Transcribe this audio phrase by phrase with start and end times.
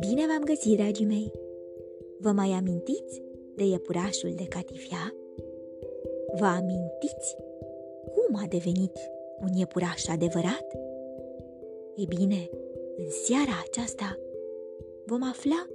[0.00, 1.32] Bine v-am găsit, dragii mei!
[2.18, 3.22] Vă mai amintiți
[3.54, 5.14] de iepurașul de catifia?
[6.38, 7.36] Vă amintiți
[8.14, 8.96] cum a devenit
[9.40, 10.66] un iepuraș adevărat?
[11.96, 12.50] Ei bine,
[12.96, 14.18] în seara aceasta
[15.06, 15.66] vom afla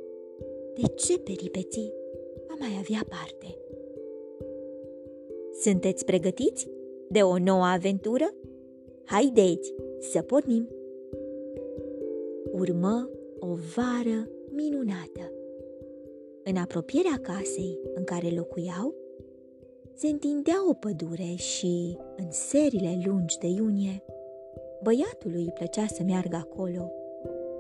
[0.74, 1.94] de ce peripeții
[2.48, 3.58] va mai avea parte.
[5.62, 6.70] Sunteți pregătiți
[7.10, 8.34] de o nouă aventură?
[9.12, 10.70] Haideți să pornim!
[12.52, 15.32] Urmă o vară minunată.
[16.44, 18.94] În apropierea casei în care locuiau,
[19.94, 24.04] se întindea o pădure și, în serile lungi de iunie,
[24.84, 26.92] băiatului îi plăcea să meargă acolo,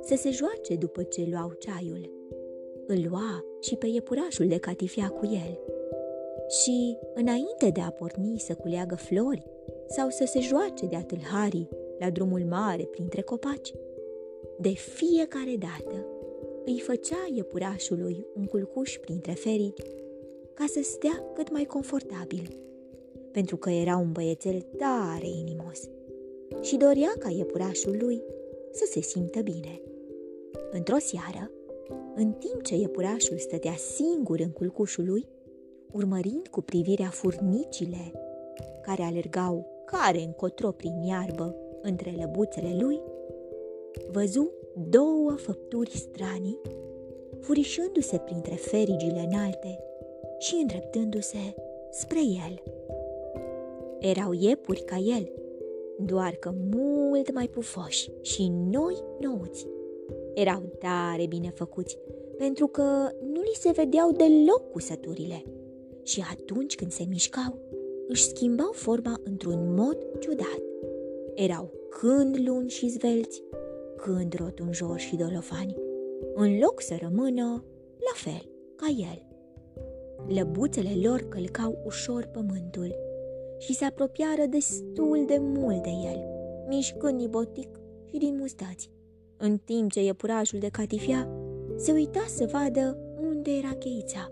[0.01, 2.11] să se joace după ce luau ceaiul.
[2.87, 5.59] Îl lua și pe iepurașul de catifia cu el.
[6.47, 9.57] Și, înainte de a porni să culeagă flori
[9.89, 13.73] sau să se joace de atâlharii la drumul mare printre copaci,
[14.59, 16.05] de fiecare dată
[16.65, 19.81] îi făcea iepurașului un culcuș printre ferici
[20.53, 22.59] ca să stea cât mai confortabil,
[23.31, 25.89] pentru că era un băiețel tare inimos
[26.61, 28.21] și dorea ca iepurașul lui
[28.71, 29.81] să se simtă bine.
[30.71, 31.51] Într-o seară,
[32.15, 35.27] în timp ce iepurașul stătea singur în culcușul lui,
[35.91, 38.11] urmărind cu privirea furnicile
[38.81, 43.01] care alergau care încotro prin iarbă între lăbuțele lui,
[44.11, 44.51] văzu
[44.89, 46.59] două făpturi stranii
[47.39, 49.79] furișându-se printre ferigile înalte
[50.39, 51.55] și îndreptându-se
[51.91, 52.63] spre el.
[53.99, 55.31] Erau iepuri ca el,
[55.99, 59.67] doar că mult mai pufoși și noi nouți.
[60.33, 61.97] Erau tare bine făcuți,
[62.37, 65.43] pentru că nu li se vedeau deloc cusăturile
[66.03, 67.57] și atunci când se mișcau,
[68.11, 70.61] își schimbau forma într-un mod ciudat.
[71.35, 73.43] Erau când luni și zvelți,
[73.95, 75.75] când rotunjori și dolofani,
[76.33, 77.63] în loc să rămână
[77.97, 79.27] la fel ca el.
[80.35, 82.95] Lăbuțele lor călcau ușor pământul
[83.57, 86.23] și se apropiară destul de mult de el,
[86.67, 88.91] mișcând nibotic și din mustați,
[89.37, 91.29] în timp ce iepurașul de catifia
[91.75, 94.31] se uita să vadă unde era cheița,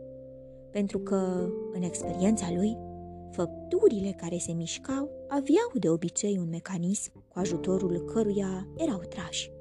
[0.71, 2.77] pentru că, în experiența lui,
[3.31, 9.51] făpturile care se mișcau aveau de obicei un mecanism cu ajutorul căruia erau trași.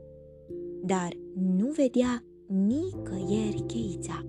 [0.83, 4.27] Dar nu vedea nicăieri cheița.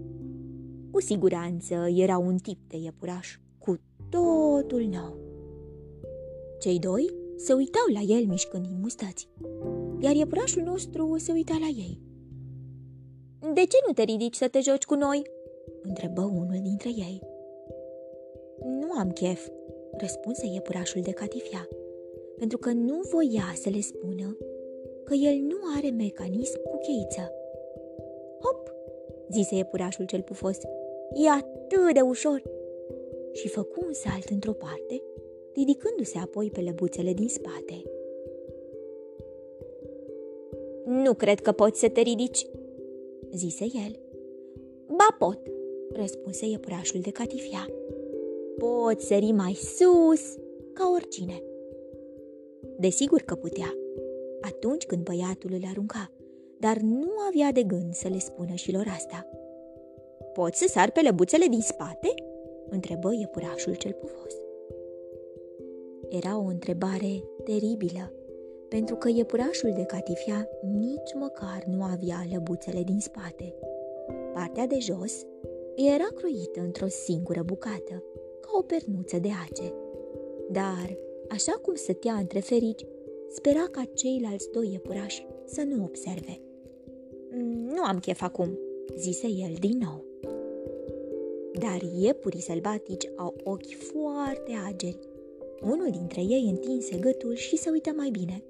[0.91, 3.77] Cu siguranță era un tip de iepuraș cu
[4.09, 5.17] totul nou.
[6.59, 9.29] Cei doi se uitau la el mișcând din mustăți,
[9.99, 12.01] iar iepurașul nostru se uita la ei.
[13.53, 15.21] De ce nu te ridici să te joci cu noi?"
[15.81, 17.21] întrebă unul dintre ei.
[18.87, 19.47] Nu am chef,"
[19.97, 21.67] răspunse iepurașul de catifia,
[22.37, 24.37] pentru că nu voia să le spună
[25.03, 27.31] că el nu are mecanism cu cheiță.
[28.41, 28.73] Hop,
[29.31, 30.57] zise iepurașul cel pufos,
[31.13, 32.41] e atât de ușor.
[33.31, 35.01] Și făcu un salt într-o parte,
[35.53, 37.81] ridicându-se apoi pe lăbuțele din spate.
[40.85, 42.47] Nu cred că poți să te ridici,
[43.33, 43.99] zise el.
[44.87, 45.39] Ba pot,
[45.93, 47.67] răspunse iepurașul de catifia.
[48.57, 50.35] Poți sări mai sus
[50.73, 51.43] ca oricine.
[52.77, 53.73] Desigur că putea,
[54.41, 56.11] atunci când băiatul îl arunca,
[56.59, 59.29] dar nu avea de gând să le spună și lor asta.
[60.33, 62.13] Poți să sar pe lăbuțele din spate?"
[62.69, 64.33] întrebă iepurașul cel pufos.
[66.09, 68.13] Era o întrebare teribilă,
[68.67, 73.55] pentru că iepurașul de catifia nici măcar nu avea lăbuțele din spate.
[74.33, 75.25] Partea de jos
[75.75, 78.03] era croită într-o singură bucată,
[78.47, 79.73] ca o pernuță de ace.
[80.49, 80.97] Dar,
[81.29, 82.85] așa cum stătea între ferici,
[83.29, 86.41] spera ca ceilalți doi iepurași să nu observe.
[87.31, 88.59] Mm, nu am chef acum,
[88.95, 90.05] zise el din nou.
[91.53, 94.99] Dar iepurii sălbatici au ochi foarte ageri.
[95.61, 98.43] Unul dintre ei întinse gâtul și se uită mai bine.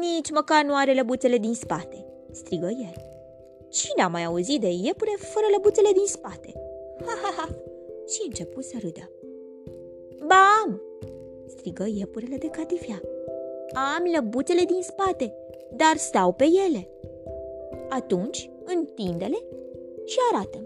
[0.00, 2.94] Nici măcar nu are lăbuțele din spate, strigă el.
[3.68, 6.52] Cine a mai auzit de iepure fără lăbuțele din spate?
[7.06, 7.61] Ha, ha, ha!
[8.12, 9.10] Și începu să râdă.
[10.18, 10.82] Bam!
[11.46, 13.02] strigă iepurele de catifia.
[13.74, 15.34] Am lăbuțele din spate,
[15.76, 16.88] dar stau pe ele.
[17.88, 19.38] Atunci, întinde-le
[20.04, 20.58] și arată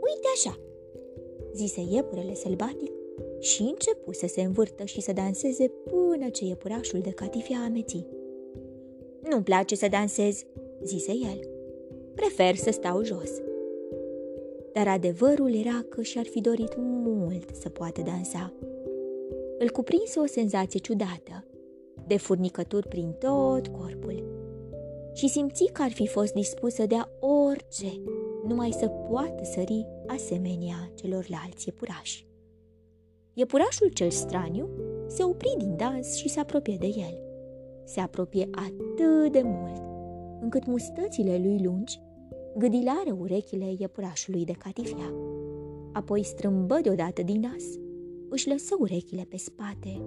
[0.00, 0.58] Uite așa,
[1.54, 2.92] zise iepurele sălbatic
[3.38, 8.06] și începu să se învârtă și să danseze până ce iepurașul de catifia ameți.
[9.28, 10.44] Nu-mi place să dansez,
[10.82, 11.48] zise el.
[12.14, 13.30] Prefer să stau jos.
[14.74, 18.52] Dar adevărul era că și-ar fi dorit mult să poată dansa.
[19.58, 21.44] Îl cuprinse o senzație ciudată
[22.06, 24.24] de furnicături prin tot corpul
[25.12, 28.00] și simți că ar fi fost dispusă să dea orice,
[28.46, 32.26] numai să poată sări asemenea celorlalți iepurași.
[33.32, 34.68] Iepurașul cel straniu
[35.06, 37.18] se opri din dans și se apropie de el.
[37.84, 39.82] Se apropie atât de mult,
[40.40, 42.00] încât mustățile lui lungi
[42.56, 45.14] gâdilară urechile iepurașului de catifia.
[45.92, 47.64] Apoi strâmbă deodată din nas,
[48.28, 50.04] își lăsă urechile pe spate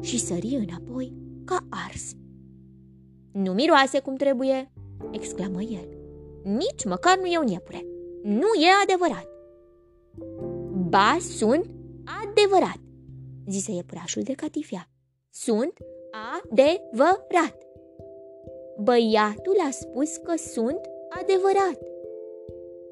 [0.00, 1.12] și sări înapoi
[1.44, 2.14] ca ars.
[3.32, 4.72] Nu miroase cum trebuie!"
[5.10, 5.88] exclamă el.
[6.42, 7.86] Nici măcar nu e un iepure.
[8.22, 9.28] Nu e adevărat!"
[10.88, 11.70] Ba, sunt
[12.22, 12.80] adevărat!"
[13.46, 14.88] zise iepurașul de catifia.
[15.30, 15.72] Sunt
[16.50, 17.56] adevărat!
[18.78, 20.80] Băiatul a spus că sunt
[21.20, 21.89] adevărat!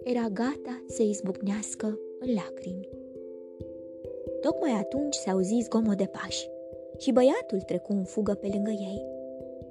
[0.03, 2.89] Era gata să izbucnească în lacrimi.
[4.41, 6.49] Tocmai atunci se auzi zgomot de pași
[6.99, 9.05] și băiatul trecu în fugă pe lângă ei.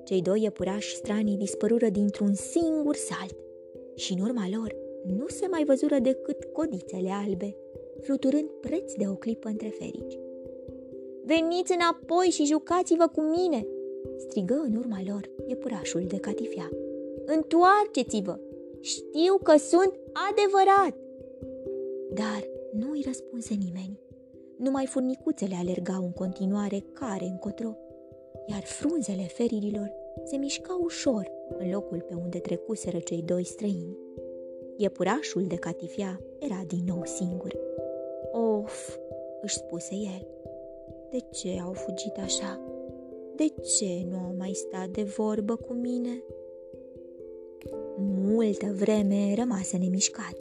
[0.04, 3.36] Cei doi iepurași stranii dispărură dintr-un singur salt
[3.96, 4.76] și în urma lor
[5.18, 7.56] nu se mai văzură decât codițele albe,
[8.02, 10.20] fluturând preț de o clipă între ferici.
[11.24, 13.68] Veniți înapoi și jucați-vă cu mine!"
[14.18, 16.70] strigă în urma lor iepurașul de catifia.
[17.26, 18.40] Întoarceți-vă!
[18.88, 19.94] Știu că sunt
[20.30, 20.96] adevărat!
[22.14, 24.00] Dar nu îi răspunse nimeni.
[24.58, 27.78] Numai furnicuțele alergau în continuare care încotro,
[28.46, 29.92] iar frunzele feririlor
[30.24, 33.98] se mișcau ușor în locul pe unde trecuseră cei doi străini.
[34.78, 37.56] Iepurașul de catifia era din nou singur.
[38.32, 38.98] Of,
[39.42, 40.28] își spuse el,
[41.10, 42.62] de ce au fugit așa?
[43.36, 46.24] De ce nu au mai stat de vorbă cu mine?
[48.00, 50.38] Multă vreme rămase nemișcat,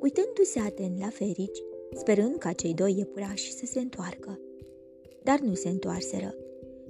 [0.00, 1.62] uitându-se atent la ferici,
[1.94, 4.40] sperând ca cei doi iepurași să se întoarcă.
[5.22, 6.34] Dar nu se întoarseră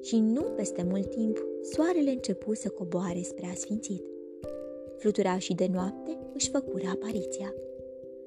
[0.03, 4.05] și nu peste mult timp soarele începu să coboare spre asfințit.
[4.97, 7.55] Fluturașii de noapte își făcură apariția,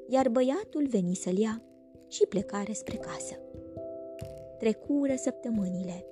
[0.07, 1.61] iar băiatul veni să-l ia
[2.07, 3.35] și plecare spre casă.
[4.57, 6.05] Trecură săptămânile,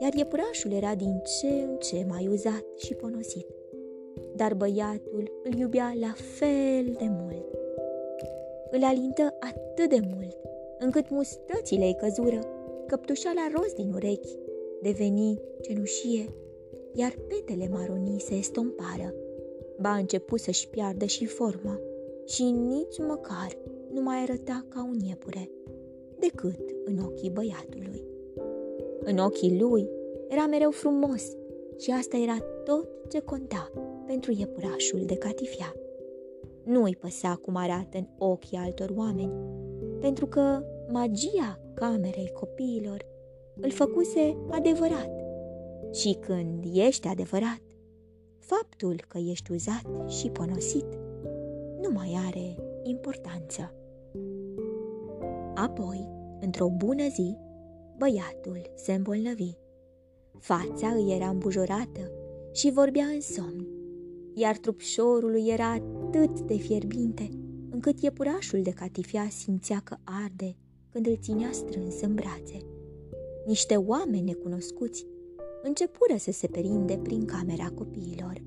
[0.00, 3.57] iar iepurașul era din ce în ce mai uzat și ponosit.
[4.38, 7.46] Dar băiatul îl iubea la fel de mult.
[8.70, 10.36] Îl alintă atât de mult,
[10.78, 12.38] încât mustățile îi căzură,
[12.86, 14.38] căptușala roz din urechi
[14.82, 16.34] deveni cenușie,
[16.94, 19.14] iar petele maronii se estompară.
[19.80, 21.80] Ba a început să-și piardă și forma
[22.26, 23.58] și nici măcar
[23.92, 25.50] nu mai arăta ca un iepure
[26.18, 28.02] decât în ochii băiatului.
[29.00, 29.88] În ochii lui
[30.28, 31.22] era mereu frumos
[31.78, 33.72] și asta era tot ce conta
[34.08, 35.74] pentru iepurașul de catifia.
[36.64, 39.32] Nu îi păsa cum arată în ochii altor oameni,
[40.00, 40.62] pentru că
[40.92, 43.06] magia camerei copiilor
[43.60, 45.10] îl făcuse adevărat.
[45.92, 47.62] Și când ești adevărat,
[48.38, 50.86] faptul că ești uzat și ponosit
[51.80, 53.72] nu mai are importanță.
[55.54, 56.08] Apoi,
[56.40, 57.36] într-o bună zi,
[57.98, 59.52] băiatul se îmbolnăvi.
[60.38, 62.12] Fața îi era îmbujorată
[62.52, 63.77] și vorbea în somn,
[64.38, 67.28] iar trupșorul era atât de fierbinte,
[67.70, 70.56] încât iepurașul de catifia simțea că arde
[70.90, 72.58] când îl ținea strâns în brațe.
[73.46, 75.06] Niște oameni necunoscuți
[75.62, 78.42] începură să se perinde prin camera copiilor,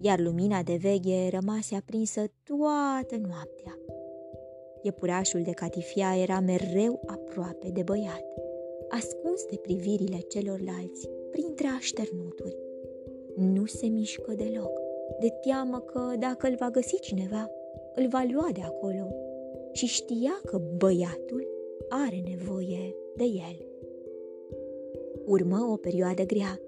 [0.00, 3.78] iar lumina de veghe rămase aprinsă toată noaptea.
[4.82, 8.24] Iepurașul de catifia era mereu aproape de băiat,
[8.88, 12.56] ascuns de privirile celorlalți printre așternuturi.
[13.36, 14.77] Nu se mișcă deloc,
[15.20, 17.50] de teamă că dacă îl va găsi cineva,
[17.94, 19.08] îl va lua de acolo
[19.72, 21.48] și știa că băiatul
[21.88, 23.66] are nevoie de el.
[25.26, 26.60] Urmă o perioadă grea,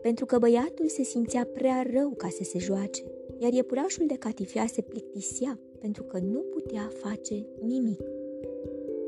[0.00, 3.02] pentru că băiatul se simțea prea rău ca să se joace,
[3.38, 8.02] iar iepurașul de catifia se plictisea pentru că nu putea face nimic.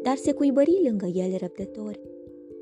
[0.02, 2.00] Dar se cuibări lângă el răbdător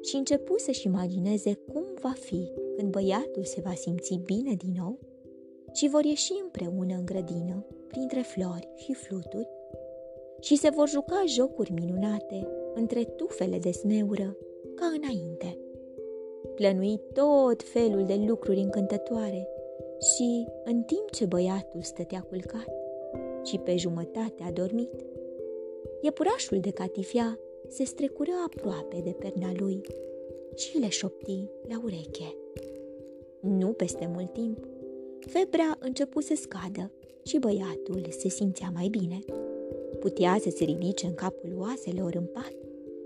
[0.02, 4.98] și începu să-și imagineze cum va fi când băiatul se va simți bine din nou
[5.74, 9.48] și vor ieși împreună în grădină, printre flori și fluturi,
[10.40, 14.36] și se vor juca jocuri minunate între tufele de smeură
[14.74, 15.58] ca înainte.
[16.54, 19.48] Plănui tot felul de lucruri încântătoare
[20.14, 22.68] și, în timp ce băiatul stătea culcat,
[23.42, 24.92] ci pe jumătate adormit.
[26.00, 27.38] Iepurașul de catifia
[27.68, 29.80] se strecură aproape de perna lui
[30.54, 32.36] și le șopti la ureche.
[33.40, 34.66] Nu peste mult timp,
[35.26, 36.92] febra începu să scadă
[37.24, 39.18] și băiatul se simțea mai bine.
[40.00, 42.54] Putea să se ridice în capul oaselor în pat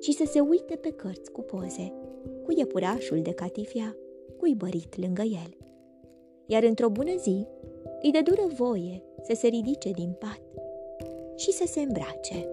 [0.00, 1.92] și să se uite pe cărți cu poze.
[2.44, 3.96] Cu iepurașul de catifia
[4.38, 5.56] cuibărit lângă el.
[6.46, 7.46] Iar într-o bună zi,
[8.02, 10.40] îi dădură voie să se ridice din pat
[11.36, 12.48] și să se îmbrace.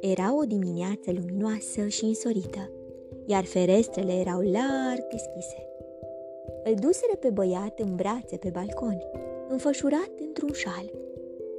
[0.00, 2.70] Era o dimineață luminoasă și însorită,
[3.26, 5.75] iar ferestrele erau larg deschise.
[6.68, 8.98] Îl duseră pe băiat în brațe pe balcon,
[9.48, 10.90] înfășurat într-un șal,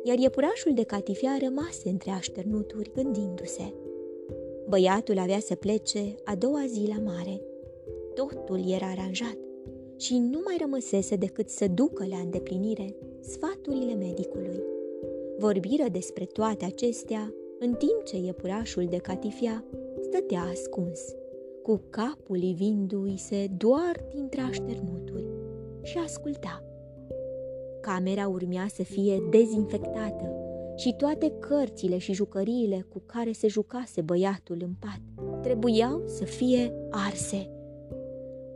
[0.03, 3.73] iar iepurașul de catifea rămase între așternuturi gândindu-se.
[4.67, 7.41] Băiatul avea să plece a doua zi la mare.
[8.13, 9.37] Totul era aranjat
[9.97, 14.63] și nu mai rămăsese decât să ducă la îndeplinire sfaturile medicului.
[15.37, 19.63] Vorbiră despre toate acestea în timp ce iepurașul de catifia
[20.01, 20.99] stătea ascuns,
[21.67, 25.27] cu capul livindu-i se doar dintre așternuturi
[25.81, 26.63] și asculta.
[27.81, 30.36] Camera urmea să fie dezinfectată
[30.75, 35.01] și toate cărțile și jucăriile cu care se jucase băiatul în pat
[35.41, 37.50] trebuiau să fie arse.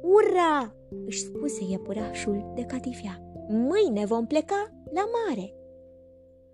[0.01, 0.75] Ura!
[1.06, 3.22] își spuse iepurașul de catifia.
[3.48, 5.53] Mâine vom pleca la mare.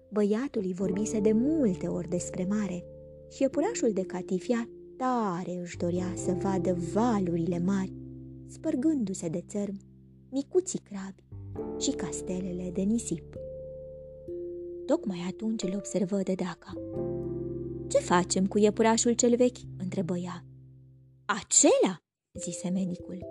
[0.09, 2.85] Băiatul îi vorbise de multe ori despre mare
[3.29, 7.93] și iepurașul de catifia tare își dorea să vadă valurile mari,
[8.47, 9.79] spărgându-se de țărm,
[10.31, 11.23] micuții crabi
[11.79, 13.35] și castelele de nisip.
[14.85, 16.73] Tocmai atunci îl observă de Daca.
[17.87, 20.45] Ce facem cu iepurașul cel vechi?" întrebă ea.
[21.25, 21.97] Acela?"
[22.33, 23.25] zise medicul.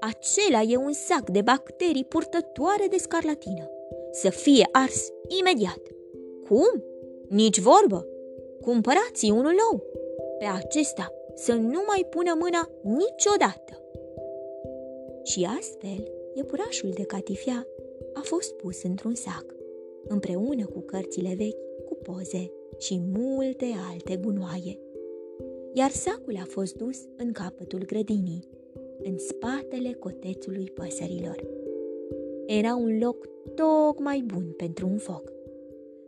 [0.00, 3.70] Acela e un sac de bacterii purtătoare de scarlatină.
[4.10, 5.08] Să fie ars
[5.40, 5.80] imediat.
[6.48, 6.82] Cum?
[7.28, 8.06] Nici vorbă.
[8.60, 9.82] Cumpărați unul nou.
[10.38, 13.82] Pe acesta să nu mai pună mâna niciodată.
[15.22, 17.66] Și astfel, iepurașul de catifia
[18.12, 19.44] a fost pus într-un sac,
[20.08, 24.78] împreună cu cărțile vechi, cu poze și multe alte gunoaie.
[25.72, 28.48] Iar sacul a fost dus în capătul grădinii,
[28.98, 31.44] în spatele cotețului păsărilor.
[32.46, 35.32] Era un loc tocmai bun pentru un foc,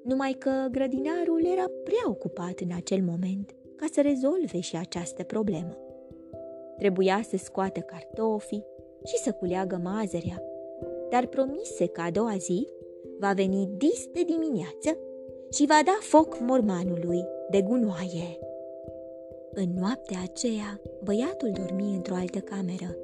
[0.03, 5.77] numai că grădinarul era prea ocupat în acel moment ca să rezolve și această problemă.
[6.79, 8.65] Trebuia să scoată cartofii
[9.05, 10.43] și să culeagă mazerea,
[11.11, 12.69] dar promise că a doua zi
[13.19, 14.99] va veni dis de dimineață
[15.53, 18.39] și va da foc mormanului de gunoaie.
[19.53, 22.97] În noaptea aceea, băiatul dormi într-o altă cameră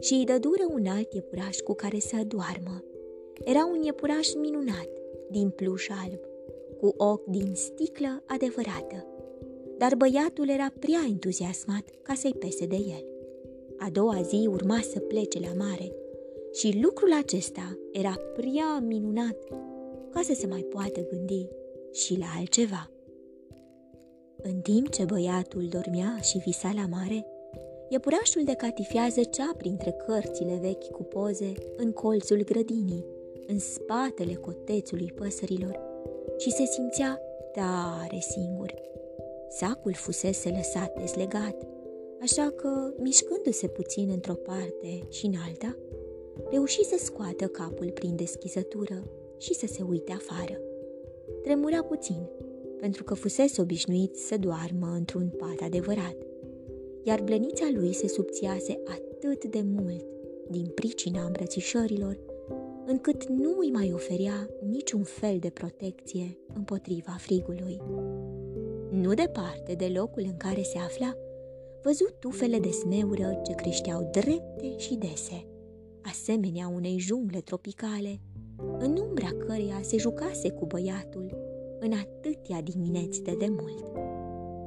[0.00, 2.84] și îi dădură un alt iepuraș cu care să doarmă.
[3.44, 4.88] Era un iepuraș minunat,
[5.30, 6.20] din pluș alb,
[6.80, 9.13] cu ochi din sticlă adevărată.
[9.78, 13.04] Dar băiatul era prea entuziasmat ca să-i pese de el.
[13.78, 15.92] A doua zi urma să plece la mare
[16.52, 19.36] și lucrul acesta era prea minunat
[20.10, 21.48] ca să se mai poată gândi
[21.92, 22.90] și la altceva.
[24.36, 27.26] În timp ce băiatul dormea și visa la mare,
[27.88, 33.04] iepurașul de catifea zăcea printre cărțile vechi cu poze în colțul grădinii,
[33.46, 35.80] în spatele cotețului păsărilor
[36.38, 37.20] și se simțea
[37.52, 38.74] tare singur.
[39.56, 41.66] Sacul fusese lăsat dezlegat,
[42.22, 45.76] așa că, mișcându-se puțin într-o parte și în alta,
[46.50, 49.02] reuși să scoată capul prin deschizătură
[49.38, 50.60] și să se uite afară.
[51.42, 52.28] Tremura puțin,
[52.80, 56.16] pentru că fusese obișnuit să doarmă într-un pat adevărat,
[57.02, 60.04] iar blănița lui se subțiase atât de mult
[60.50, 62.18] din pricina îmbrățișărilor,
[62.86, 67.80] încât nu îi mai oferea niciun fel de protecție împotriva frigului.
[68.94, 71.16] Nu departe de locul în care se afla,
[71.82, 75.46] văzut tufele de smeură ce creșteau drepte și dese,
[76.02, 78.20] asemenea unei jungle tropicale,
[78.78, 81.38] în umbra căreia se jucase cu băiatul
[81.80, 83.84] în atâtea dimineți de demult.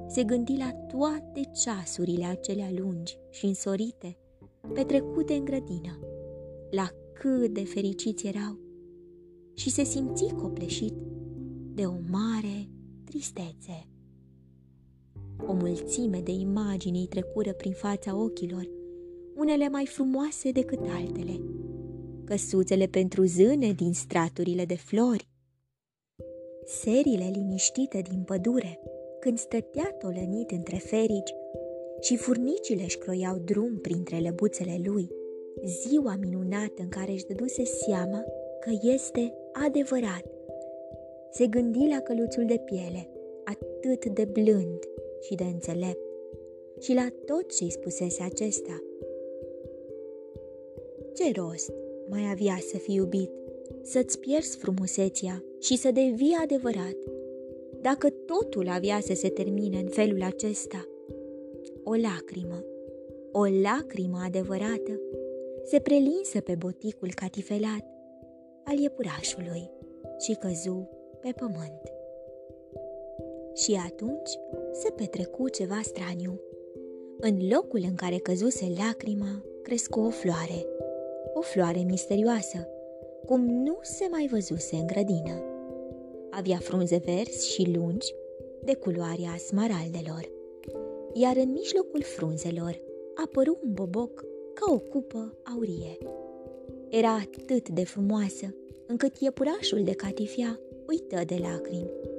[0.07, 4.17] Se gândi la toate ceasurile acelea lungi și însorite,
[4.73, 5.99] petrecute în grădină,
[6.71, 8.59] la cât de fericiți erau
[9.53, 10.93] și se simți copleșit
[11.73, 12.69] de o mare
[13.03, 13.87] tristețe.
[15.45, 18.69] O mulțime de imagini îi trecură prin fața ochilor,
[19.35, 21.41] unele mai frumoase decât altele.
[22.23, 25.27] Căsuțele pentru zâne din straturile de flori,
[26.65, 28.79] serile liniștite din pădure,
[29.19, 31.33] când stătea tolănit între ferici
[31.99, 35.09] și furnicile își croiau drum printre lăbuțele lui,
[35.65, 38.23] ziua minunată în care își dăduse seama
[38.59, 39.33] că este
[39.65, 40.25] adevărat.
[41.31, 43.09] Se gândi la căluțul de piele,
[43.43, 44.79] atât de blând
[45.27, 46.01] și de înțelept,
[46.79, 48.83] și la tot ce îi spusese acesta.
[51.13, 51.73] Ce rost
[52.09, 53.31] mai avea să fi iubit,
[53.81, 56.97] să-ți pierzi frumusețea și să devii adevărat.
[57.81, 60.87] Dacă totul avea să se termine în felul acesta,
[61.83, 62.63] o lacrimă,
[63.31, 64.99] o lacrimă adevărată,
[65.63, 67.85] se prelinsă pe boticul catifelat
[68.63, 69.69] al iepurașului
[70.19, 70.89] și căzu
[71.21, 71.96] pe pământ.
[73.57, 74.29] Și atunci
[74.71, 76.39] se petrecu ceva straniu.
[77.17, 80.65] În locul în care căzuse lacrima, crescu o floare,
[81.33, 82.67] o floare misterioasă,
[83.25, 85.43] cum nu se mai văzuse în grădină.
[86.29, 88.13] Avea frunze verzi și lungi,
[88.63, 90.31] de culoarea smaraldelor,
[91.13, 92.81] iar în mijlocul frunzelor
[93.23, 95.97] apăru un boboc ca o cupă aurie.
[96.89, 98.55] Era atât de frumoasă,
[98.87, 102.16] încât iepurașul de catifia uită de lacrimi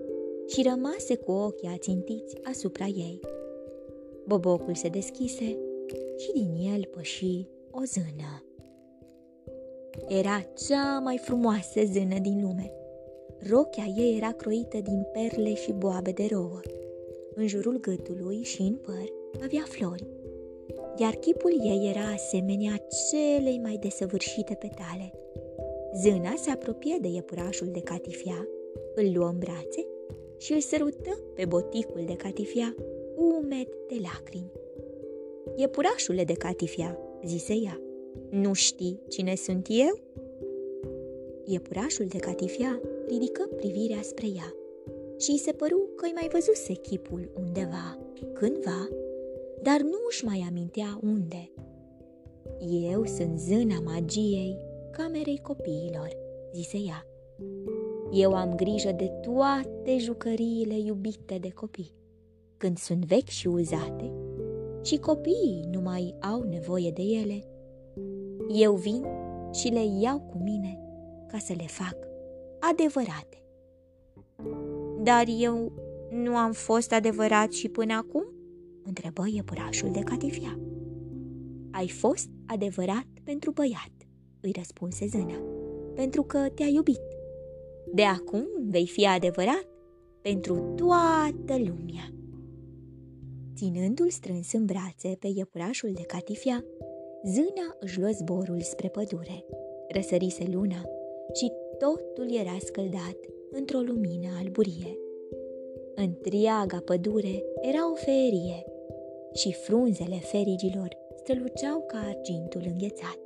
[0.48, 3.20] și rămase cu ochii ațintiți asupra ei.
[4.26, 5.58] Bobocul se deschise
[6.16, 8.42] și din el păși o zână.
[10.08, 12.72] Era cea mai frumoasă zână din lume.
[13.50, 16.60] Rochea ei era croită din perle și boabe de rouă.
[17.34, 19.04] În jurul gâtului și în păr
[19.42, 20.06] avea flori,
[20.96, 25.12] iar chipul ei era asemenea celei mai desăvârșite petale.
[26.02, 28.48] Zâna se apropie de iepurașul de catifia,
[28.94, 29.86] îl luă în brațe
[30.38, 32.74] și îl sărută pe boticul de catifia,
[33.16, 34.52] umed de lacrimi.
[35.56, 37.80] Iepurașule de catifia, zise ea,
[38.30, 39.98] nu știi cine sunt eu?
[41.44, 44.54] Iepurașul de catifia ridică privirea spre ea
[45.18, 47.98] și îi se păru că îi mai văzuse chipul undeva,
[48.32, 48.88] cândva,
[49.62, 51.50] dar nu își mai amintea unde.
[52.90, 54.56] Eu sunt zâna magiei
[54.90, 56.08] camerei copiilor,
[56.52, 57.06] zise ea.
[58.12, 61.92] Eu am grijă de toate jucăriile iubite de copii.
[62.56, 64.12] Când sunt vechi și uzate
[64.82, 67.44] și copiii nu mai au nevoie de ele,
[68.48, 69.04] eu vin
[69.52, 70.80] și le iau cu mine
[71.26, 71.96] ca să le fac
[72.70, 73.42] adevărate.
[75.02, 75.72] Dar eu
[76.10, 78.24] nu am fost adevărat și până acum?
[78.82, 80.58] întrebă iepurașul de catifia.
[81.70, 83.92] Ai fost adevărat pentru băiat,
[84.40, 85.42] îi răspunse zâna,
[85.94, 87.00] pentru că te-a iubit.
[87.92, 89.66] De acum vei fi adevărat
[90.22, 92.12] pentru toată lumea.
[93.56, 96.64] Ținându-l strâns în brațe pe iepurașul de catifia,
[97.24, 99.44] zâna își luă zborul spre pădure.
[99.88, 100.88] Răsărise luna
[101.32, 103.18] și totul era scăldat
[103.50, 104.98] într-o lumină alburie.
[105.94, 108.64] Întreaga pădure era o ferie
[109.34, 113.18] și frunzele ferigilor străluceau ca argintul înghețat.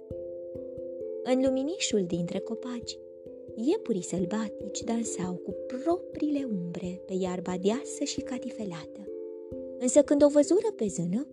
[1.23, 2.99] În luminișul dintre copaci,
[3.55, 9.01] iepurii sălbatici dansau cu propriile umbre pe iarba deasă și catifelată.
[9.79, 11.27] Însă când o văzură pe zână,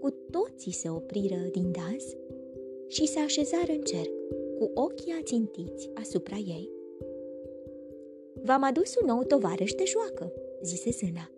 [0.00, 2.04] cu toții se opriră din dans
[2.88, 4.10] și se așezară în cerc,
[4.58, 6.70] cu ochii ațintiți asupra ei.
[8.42, 11.30] V-am adus un nou tovarăș de joacă, zise zâna.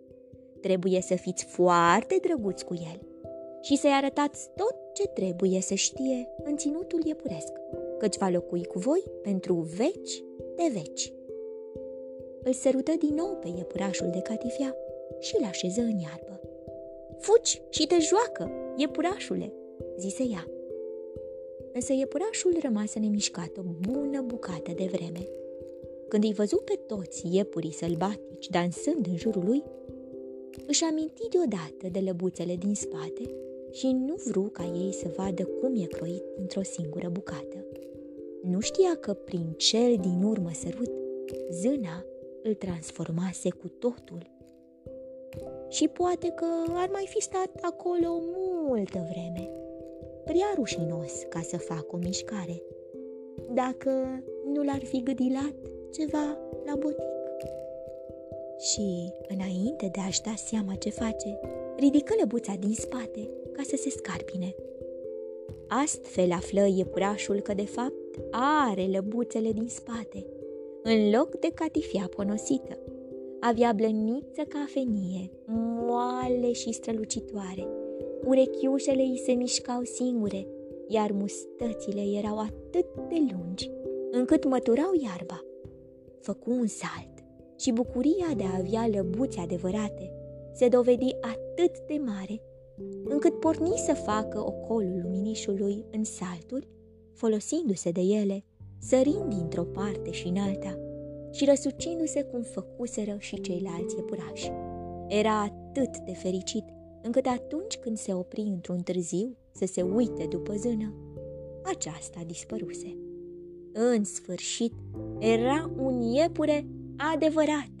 [0.59, 2.99] Trebuie să fiți foarte drăguți cu el
[3.61, 7.51] și să-i arătați tot ce trebuie să știe în ținutul iepuresc,
[8.03, 10.23] căci va locui cu voi pentru veci
[10.55, 11.13] de veci.
[12.43, 14.75] Îl sărută din nou pe iepurașul de catifia
[15.19, 16.41] și îl așeză în iarbă.
[17.19, 19.53] Fugi și te joacă, iepurașule,
[19.97, 20.47] zise ea.
[21.73, 25.27] Însă iepurașul rămase nemișcat o bună bucată de vreme.
[26.07, 29.63] Când îi văzu pe toți iepurii sălbatici dansând în jurul lui,
[30.67, 33.23] își aminti deodată de lăbuțele din spate
[33.71, 37.65] și nu vru ca ei să vadă cum e croit într-o singură bucată.
[38.43, 40.91] Nu știa că prin cel din urmă sărut,
[41.51, 42.05] zâna
[42.43, 44.31] îl transformase cu totul.
[45.69, 48.07] Și poate că ar mai fi stat acolo
[48.67, 49.49] multă vreme,
[50.23, 52.63] prea rușinos ca să facă o mișcare,
[53.53, 55.55] dacă nu l-ar fi gâdilat
[55.91, 57.11] ceva la botic.
[58.59, 61.39] Și, înainte de a-și da seama ce face,
[61.77, 64.55] ridică lăbuța din spate ca să se scarpine.
[65.67, 70.25] Astfel află iepurașul că de fapt are lăbuțele din spate,
[70.83, 72.77] în loc de catifia ponosită.
[73.39, 75.31] Avea blăniță ca fenie,
[75.87, 77.67] moale și strălucitoare.
[78.25, 80.47] Urechiușele îi se mișcau singure,
[80.87, 83.71] iar mustățile erau atât de lungi,
[84.11, 85.41] încât măturau iarba.
[86.19, 87.11] Făcu un salt
[87.57, 90.13] și bucuria de a avea lăbuți adevărate
[90.53, 92.41] se dovedi atât de mare,
[93.03, 96.67] încât porni să facă ocolul luminișului în salturi,
[97.13, 98.43] folosindu-se de ele,
[98.79, 100.77] sărind dintr-o parte și în alta
[101.31, 104.51] și răsucindu-se cum făcuseră și ceilalți iepurași.
[105.07, 106.63] Era atât de fericit,
[107.01, 110.93] încât atunci când se opri într-un târziu să se uite după zână,
[111.63, 112.97] aceasta dispăruse.
[113.73, 114.73] În sfârșit,
[115.19, 116.67] era un iepure
[117.13, 117.71] adevărat,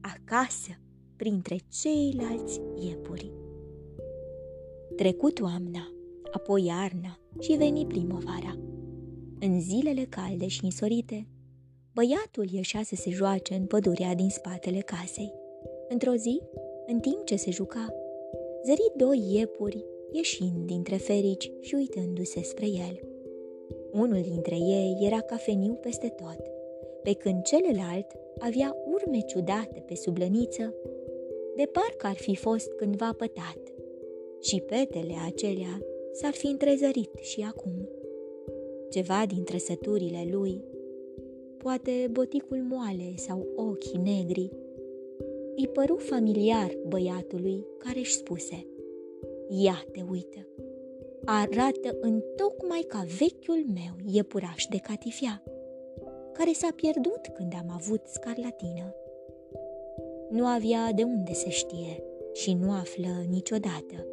[0.00, 0.70] acasă,
[1.16, 3.32] printre ceilalți iepuri.
[4.96, 5.92] Trecut toamna,
[6.32, 8.58] apoi iarna, și veni primăvara.
[9.40, 11.26] În zilele calde și însorite,
[11.94, 15.32] băiatul ieșea să se joace în pădurea din spatele casei.
[15.88, 16.42] Într-o zi,
[16.86, 17.94] în timp ce se juca,
[18.64, 23.00] zări doi iepuri ieșind dintre ferici și uitându-se spre el.
[23.92, 26.40] Unul dintre ei era cafeniu peste tot,
[27.02, 28.06] pe când celălalt
[28.38, 30.74] avea urme ciudate pe sublăniță,
[31.56, 33.58] de parcă ar fi fost cândva pătat,
[34.40, 35.80] și petele acelea
[36.12, 37.88] s-ar fi întrezărit și acum.
[38.90, 40.64] Ceva din trăsăturile lui,
[41.56, 44.50] poate boticul moale sau ochii negri,
[45.56, 48.66] îi păru familiar băiatului care își spuse
[49.48, 50.46] Ia te uită!
[51.24, 55.42] Arată în tocmai ca vechiul meu iepuraș de catifia,
[56.32, 58.94] care s-a pierdut când am avut scarlatină.
[60.30, 64.06] Nu avea de unde se știe și nu află niciodată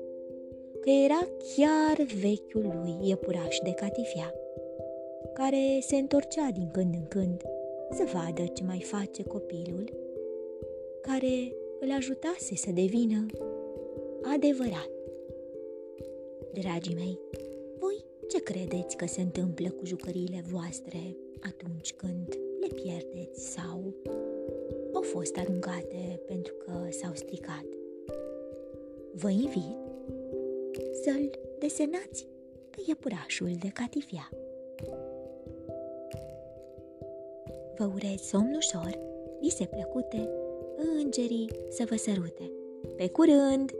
[0.81, 4.33] că era chiar vechiul lui iepuraș de catifia,
[5.35, 7.41] care se întorcea din când în când
[7.91, 9.93] să vadă ce mai face copilul,
[11.01, 13.25] care îl ajutase să devină
[14.33, 14.89] adevărat.
[16.53, 17.19] Dragii mei,
[17.79, 23.93] voi ce credeți că se întâmplă cu jucăriile voastre atunci când le pierdeți sau
[24.93, 27.65] au fost aruncate pentru că s-au stricat?
[29.13, 29.77] Vă invit
[31.03, 32.27] să-l desenați
[32.69, 34.29] pe iepurașul de catifia.
[37.77, 38.99] Vă urez somn ușor,
[39.39, 40.29] vise plăcute,
[40.97, 42.51] îngerii să vă sărute.
[42.95, 43.71] Pe curând!